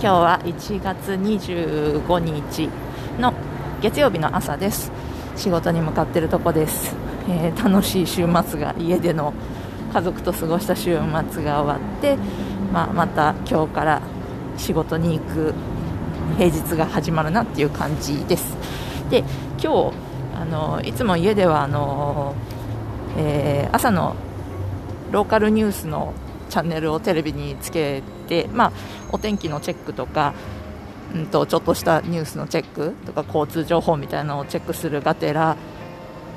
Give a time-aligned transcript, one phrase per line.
[0.00, 2.68] 今日は1月25日
[3.18, 3.32] の
[3.80, 4.92] 月曜日の朝です。
[5.36, 6.94] 仕事に向かってるとこです、
[7.28, 9.32] えー楽しい週末が家での
[9.92, 10.98] 家族と過ごした週
[11.30, 12.16] 末が終わって、
[12.72, 14.02] まあ、また今日から
[14.56, 15.54] 仕事に行く
[16.36, 18.56] 平日が始まるなっていう感じです。
[19.10, 19.24] で
[19.62, 19.92] 今日
[20.36, 22.34] あのいつも家ではあの、
[23.16, 24.16] えー朝の
[25.12, 26.12] ローカルニュースの
[26.54, 28.72] チャンネルをテレビにつけて、まあ、
[29.10, 30.34] お天気のチェックとか、
[31.12, 35.56] うん、とちょっとしたニュースのチェックとか交通情報みたいなのをチェックするがてら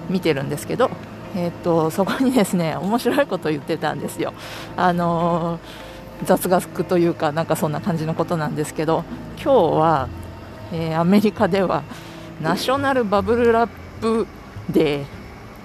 [0.09, 0.89] 見てるんですけど、
[1.35, 4.33] えー、とそこにですね面白いことを言ってたんですよ。
[4.75, 5.87] あのー
[6.25, 9.03] 雑学というかなんかそんな感じのことなんですけど
[9.35, 10.09] 今日は、
[10.73, 11.83] えーアメリカでは
[12.41, 13.69] ナショナルバブルラッ
[14.01, 14.25] プ
[14.67, 15.05] で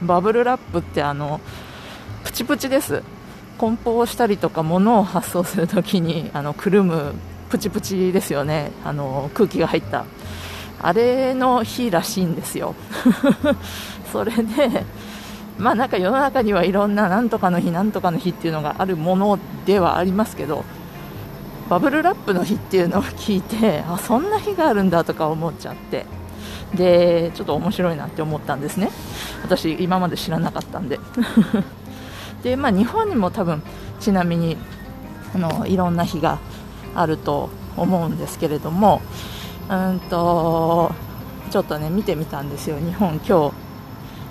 [0.02, 1.40] バブルラップってあの
[2.22, 3.02] プチプチです
[3.62, 7.14] 梱包したりとか物を発送するときに あのくるむ
[7.48, 8.72] プチプチですよね。
[8.84, 10.04] あの空気が入った。
[10.80, 12.74] あれの日らしいんですよ。
[14.10, 14.84] それで
[15.58, 20.64] まあなんか世の中にはいろんななんとかの日なんとかの日っていうのがあるものではありますけど
[21.68, 26.04] バブルラップの日っていうのを聞いてあそんな日があるんだとか思っちゃって。
[26.74, 28.90] でちょっと面白いなって思ったんですね。
[29.42, 30.98] 私今まで知らなかったんで。
[32.42, 33.62] でまあ日本にも多分
[34.00, 34.56] ちなみに
[35.34, 36.38] あのいろんな日が
[36.94, 39.00] あると思うんですけれども
[39.70, 40.92] うんと
[41.50, 42.78] ちょっとね見てみたんですよ。
[42.78, 43.52] 日本今日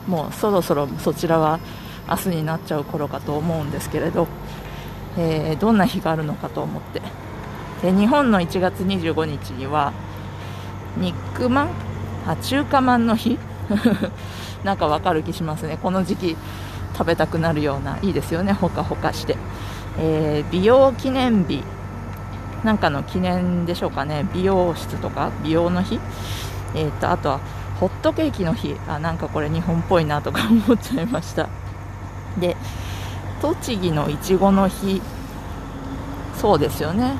[0.09, 1.59] もうそろそろそちらは
[2.09, 4.27] 明日になっちゃう頃かと思うんですけれど、
[5.17, 7.01] えーどんな日があるのかと思って。
[7.81, 9.94] で日本の1月25日には
[10.97, 11.69] ニックマン
[12.27, 13.39] あ中華まんの日？
[14.63, 15.77] なんかわかる気しますね。
[15.81, 16.38] この時期
[17.01, 18.53] 食べたくなるようないいですよね。
[18.53, 19.35] ほかほかして、
[19.97, 21.63] えー美容記念日。
[22.63, 24.28] なんかの記念でしょうかね。
[24.35, 26.00] 美容室とか美容の日。
[26.75, 27.39] えー、とあとは
[27.79, 28.75] ホットケーキの日。
[28.88, 31.50] あなんかこれ日本っぽいなとか思っちゃいました。
[32.39, 32.56] で
[33.41, 35.01] 栃木のいちごの日。
[36.38, 37.16] そうですよね。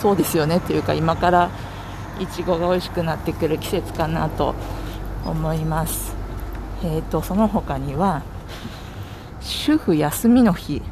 [0.00, 1.50] そうですよねっていうか今から
[2.20, 4.54] いちごが美味しくなってくる季節かなと
[5.26, 6.14] 思います。
[6.84, 8.22] えー、とその他には
[9.48, 10.82] 主婦休みの日。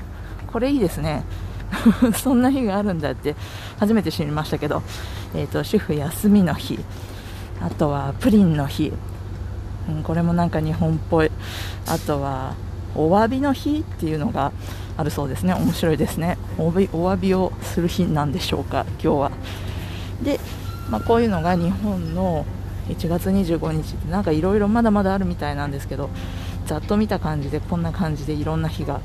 [0.47, 1.25] これいいですね。
[2.17, 3.35] そんな日があるんだって
[3.79, 4.83] 初めて知りましたけど、
[5.35, 6.79] えー、と主婦休みの日。
[7.61, 8.93] あとはプリンの日、
[9.89, 11.31] うん、これもなんか日本っぽい。
[11.87, 12.55] あとは
[12.95, 14.53] お詫びの日っていうのが
[14.97, 15.55] あるそうですね。
[15.55, 16.39] 面白いですね。
[16.59, 19.31] お詫びお詫びをする日なんでしょうか今日は。
[20.23, 20.41] で、
[20.91, 22.47] まあ、こういうのが日本の
[22.89, 26.09] 1月25日ってなんかいろいろまだまだあるみたいなんですけど
[26.67, 29.01] ざっと見た感じでこんな感じでいろんな日が、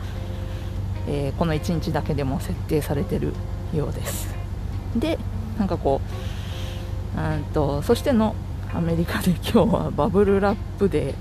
[1.07, 3.33] えーこの1日だけでも設定されてる
[3.73, 4.33] ようです。
[4.95, 5.17] で
[5.57, 6.01] なんかこ
[7.15, 8.35] ううんとそしての
[8.73, 11.15] アメリカで今日はバブルラップで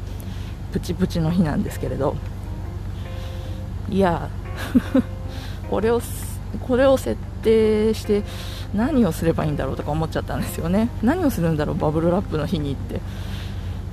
[0.72, 2.16] プチプチの日なんですけれど。
[3.90, 4.28] いや
[5.68, 6.00] これを
[6.60, 8.22] これを設定して
[8.72, 10.88] 何をすればいいんだろうとか思っちゃったんですよね。
[11.02, 13.00] 何をするんだろうバブルラップの日にって。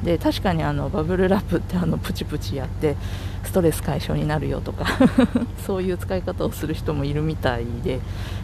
[0.03, 2.95] で確かにあのバブルラップってあのプチプチやって
[3.43, 4.85] ストレス解消になるよとか
[5.65, 7.99] そういう使い方をする人もいるみたいで、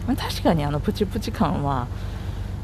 [0.06, 1.86] まあ確かにあのプチプチ感は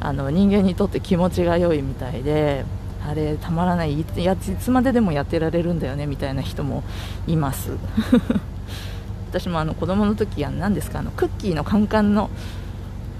[0.01, 2.65] あの人間にとって気持ちが良いみたいで
[3.07, 6.83] あれたまらないいつやついつまででもやってられるんだよねみたいな人も
[7.27, 7.73] います。
[9.31, 12.31] 私もあの子供の時は何ですかあのクッキーのカンカンの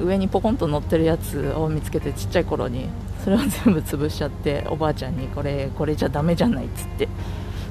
[0.01, 2.89] 上にポコンと乗ってるやつを見つけてちっちゃい頃に
[3.23, 7.09] それを全部潰しちゃっておばあちゃんにこれこれじゃダメじゃないっつって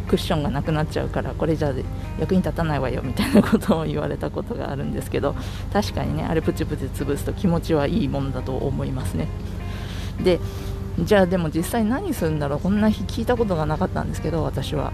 [0.08, 1.74] クッションがなくなっちゃうからこれじゃ
[2.20, 5.36] 役に立たないわよみたいなことを言われたことがあるんですけど
[5.72, 9.28] 確かにねあれプチプチ潰すと気持ちはいいもんだと思いますね。
[10.24, 10.40] で
[11.00, 14.92] じゃあでも実際何するんだろうこんな日聞いたことがなかったんですけど私は。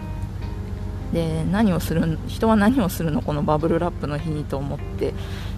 [1.14, 5.14] で何をする人は何をするのこのバブルラップの日にと思って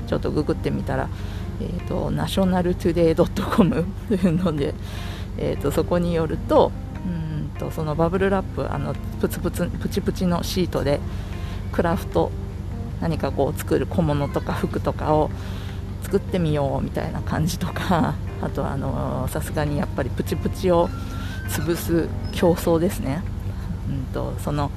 [0.05, 1.09] ちょっとググってみたら、
[1.61, 4.73] えー、とナショナルトゥデイドットコムというので、
[5.37, 6.71] えー、とそこによると
[7.05, 10.99] うんとそのバブルラップあのプツプツプチプチのシートで
[11.71, 12.31] クラフト
[13.01, 15.29] 何かこう作る小物とか服とかを、
[16.07, 20.87] 作ってみようみたいな感じとかあとはさすがにやっぱりプチプチを
[21.49, 23.21] 潰す競争ですね、
[23.89, 24.71] うんと、その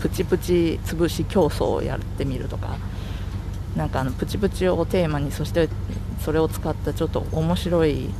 [0.00, 2.76] プチプチ潰し競争をやってみるとか
[3.76, 5.68] なんかあのプチプチをテーマにそして
[6.28, 8.10] それを使ったちょっと面白い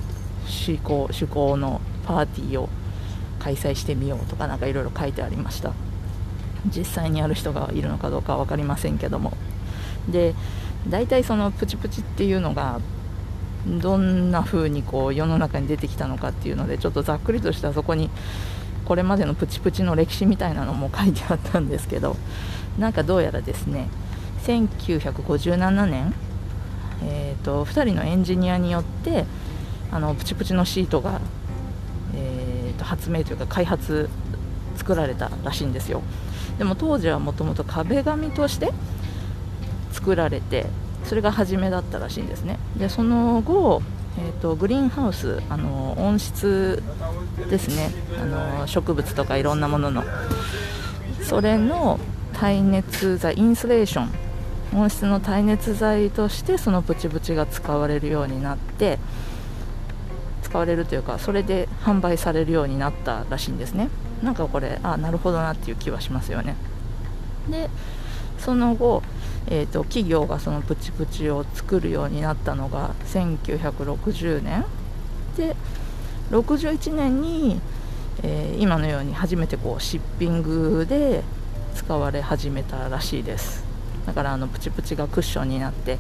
[0.46, 2.70] 趣向趣向のパーティーを
[3.38, 5.75] 開催してみようとか何かいろいろ書いてありました。
[6.75, 9.34] 実際にやる人がいるのかどうか分かりませんけども。
[10.08, 10.34] で
[10.88, 12.81] 大体そのプチプチっていうのが
[13.66, 18.08] どんな風にこう世の中に出てきたのかっていうのでちょっとざっくりとしたそこに
[18.87, 22.16] これまでのプチプチの歴史みたいなのも書いてあったんですけど
[22.78, 23.90] なんかどうやらですね
[24.44, 26.14] 1957年、
[27.05, 29.25] えーと、2人のエンジニアによって
[29.91, 31.21] あのプチプチのシートが、
[32.15, 34.09] えーと発明というか開発
[34.77, 36.03] 作られたらしいんですよ。
[36.59, 38.73] でも当時はもともと壁紙として
[39.93, 40.67] 作られて
[41.05, 42.59] それが初めだったらしいんですね。
[42.77, 43.83] でその後、
[44.19, 46.83] えーと、グリーンハウスあの温室
[47.50, 47.91] ですね。
[48.21, 50.05] あの植物とかいろんなものの。
[51.23, 51.99] それの
[52.33, 54.11] 耐熱材インスレーション
[54.75, 58.99] 温室の耐熱材としてそのプチプチが使われるようになって
[60.43, 63.88] 使われるというかそれで販売されるようになったらしいんですね。
[64.23, 66.56] なんかこれあなるほどなっていう気はしますよね。
[67.50, 67.69] で
[68.38, 69.03] その後、
[69.49, 74.64] えーと、企業がそのプチプチを作るようになったのが1960年。
[75.37, 75.55] で
[76.31, 77.61] 61年に、
[78.23, 81.23] えー、今のように初めてこうシッピングで
[81.75, 83.68] 使われ始めたらしいです。
[84.08, 85.99] だからあのプチプチがクッションになって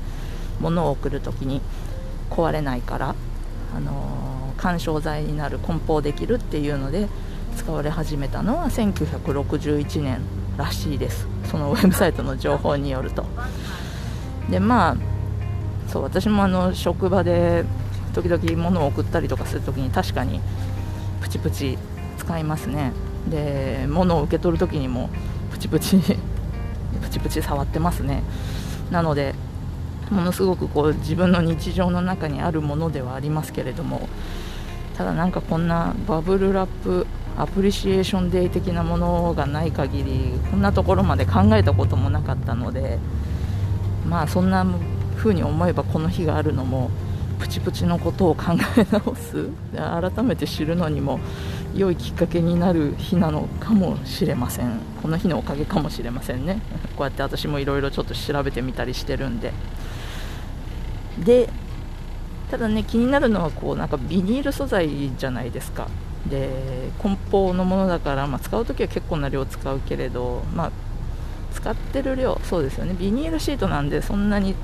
[0.60, 1.60] 物を送る時に
[2.30, 3.14] 壊れないから、
[3.76, 7.06] あのー、緩衝材になる梱包できるっていうので
[7.54, 10.22] 使われ始めたのは1961年
[10.56, 11.28] らしいです。
[11.50, 13.26] そのウェブサイトの情報によると。
[14.50, 14.96] でまあ
[15.86, 17.66] そう私もあの職場で
[18.14, 20.40] 時々物を送ったりとかするときに確かに
[21.20, 21.76] プチプチ
[22.16, 22.92] 使いますね。
[23.28, 25.10] で物を受け取るときにも
[25.50, 26.00] プチプチ
[26.98, 28.22] プチプチ触ってますね。
[28.90, 29.34] なので
[30.10, 34.08] ものすごくこう自分の日常の中にあるものではありますけれども
[34.96, 42.98] ただなんかこんな Bubble Wrap Appreciation Day 的なものがない限りこんなところまで考えたこともなかったので
[44.06, 44.66] まあそんな
[45.16, 46.90] 風に思えばこの日があるのも
[47.38, 51.20] プチプチのことを考え直す改めて知るのにも
[51.74, 54.80] 良いきっかけになる日なのかもしれません。
[55.02, 56.60] この日のおかげかもしれませんね。
[56.96, 59.52] こうやって私もいろいろちょっと調べてみたりしてるんで。
[61.24, 61.50] で
[62.50, 65.88] ただね気になるのはこうなんかビニール素材じゃないですか。
[66.28, 70.70] で梱包のものだから、まあ、使う時は結構な量使うけれど、まあ、
[71.52, 72.94] 使ってる量そうですよね。
[72.98, 74.54] ビニールシートなんでそんなに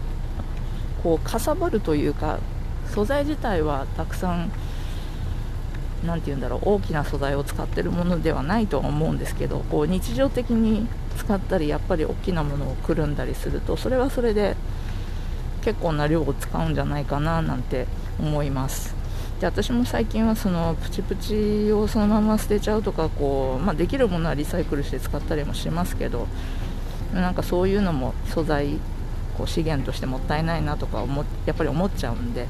[1.03, 2.39] こうかさばるというか
[2.87, 4.51] 素材自体はたくさん
[6.05, 10.87] 何て言うんだろう大きな素材を使ってるものではないとは思うんですけどこう日常的に
[11.17, 14.57] 使ったりやっぱり大きなものをくるんだりするとそれはそれで
[15.63, 17.87] 結構な量を使うんじゃないかななんて
[18.21, 18.95] 思います。
[19.41, 26.29] で私も最近はそのプチプチをそのまま捨てちゃうとかこう、まあ、できるものはリサイクルして使ったりもしますけど
[27.13, 28.79] なんかそういうのも素材
[29.37, 32.47] こう資源としてもったいないなとか思やっぱり思っちゃうんで。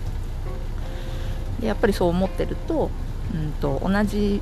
[1.61, 2.90] でやっぱりそう思ってると,、
[3.33, 4.40] うんと、同じ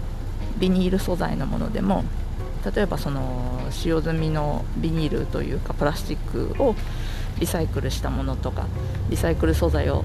[0.58, 2.04] ビニール素材のものでも
[2.74, 6.74] 例えばその使用済みのビニールというかプラスチックを
[7.40, 8.66] リサイクルしたものとか
[9.10, 10.04] リサイクル素材を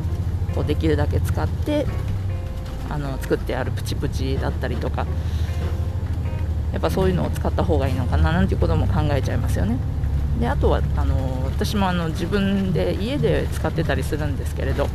[0.56, 1.86] こうできるだけ使って
[2.90, 5.06] あの作ってあるプチプチだったりとか
[6.72, 9.78] やっぱそういうのを使った方がいいのかななんていうことも考えちゃいますよね。
[10.40, 14.88] であとはあの私もあの自分で家で使ってたりするんですけれど、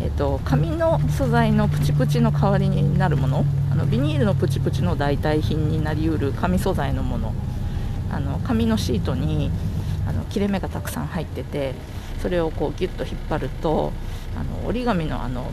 [0.00, 3.44] えっと、紙の素材のプチプチの代わりになるもの。
[3.70, 7.34] あのビニールのプチプチの代替品になりうる紙素材のもの。
[8.10, 9.50] あの紙のシートに
[10.06, 11.74] あの切れ目がたくさん入ってて
[12.22, 13.92] それをこうギュッと引っ張ると
[14.34, 15.50] あの折り紙のあの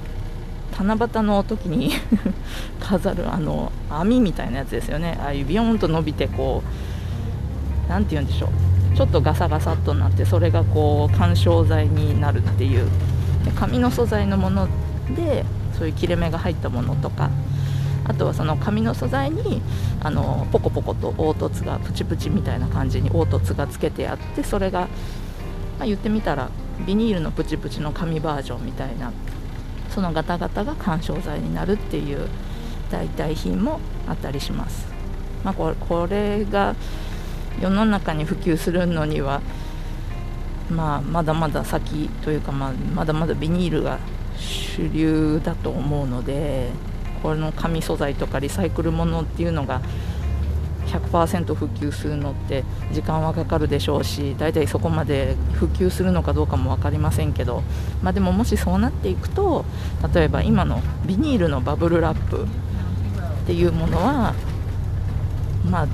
[0.78, 1.92] 七夕の時に
[2.80, 5.18] 飾るあの網みたいなやつですよね。
[5.22, 8.96] ああいうビヨーンと伸びてこう何て言うんでしょう。
[8.96, 12.88] ちょっとガサガサっとなってそれがこう緩衝材になるっていう
[13.52, 14.68] 紙の素材のもの
[15.16, 15.46] で
[15.78, 17.30] そういう切れ目が入ったものとか
[18.06, 19.62] あとはその紙の素材に
[20.02, 24.82] あのポコポコと凹凸がプチプチみたいな感じに凹凸がつけてあってそれが、
[25.80, 26.50] まあ、言ってみたら
[26.86, 29.12] ビニールのプチプチの紙バージョンみたいな
[29.90, 32.28] そのガタガタが緩衝材になるっていう
[32.92, 34.88] 代替品もあったりします、
[35.44, 36.76] まあ、これが
[37.60, 39.42] 世の中に普及するのには
[40.70, 44.00] まあ、まだまだ先というか、まあ、まだまだビニールが
[44.38, 46.70] 主流だと思うので
[47.22, 49.82] この紙素材とかリサイクルものっていうのが
[50.88, 57.64] 100%普及するのって時間はかかるでしょうし大体そこまで普及するのかどうかも分かりませんけど、
[58.04, 59.66] まあ、でももしそうなっていくと
[60.14, 62.48] 例えば今のビニールのバブルラップっ
[63.48, 64.34] ていうものは
[65.70, 65.88] まあ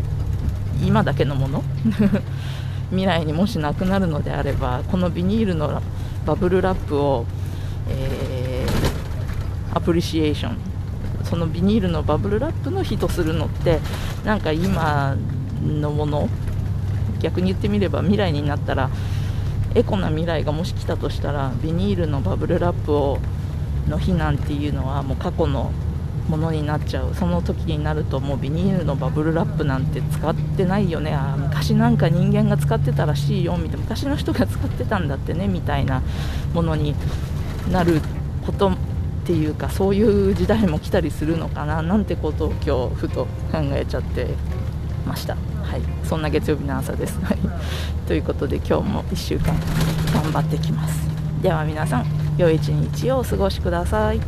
[0.84, 1.64] 今だけのもの
[2.92, 5.82] 未来にもしなくなるのであればこのビニールの
[6.26, 7.26] バブルラップを、
[7.90, 10.58] えー、アプリシエーション
[11.24, 13.80] そのビニールのバブルラップの日とするのって
[14.26, 15.16] なんか今
[15.64, 16.30] のもの
[17.20, 18.90] 逆に言ってみれば未来になったら
[19.74, 23.20] エコな未来がもし来たとしたらビニールのバブルラップを
[23.88, 25.72] の日なんていうのはもう過去の
[26.28, 36.02] ものになっちゃうその時になるともうビニールのバブルラップなんて使ってないよねあ昔なんか人間が使ってたらしいよみたいな昔の人が使ってたんだってねみたいな
[36.54, 36.96] ものに
[37.72, 38.02] なる
[38.46, 38.74] ことっ
[39.24, 44.28] ていうかそういう時代も来たりするのかななんてことを今日ふと考えちゃって
[45.06, 45.36] ました。
[45.64, 47.20] はい、そんな月曜日の朝です。
[47.24, 47.38] はい、
[48.08, 49.56] ということで今日も1週間
[50.14, 51.08] 頑張ってきます。
[51.42, 52.06] では皆さん
[52.38, 54.20] 良い一日をお過ごしください。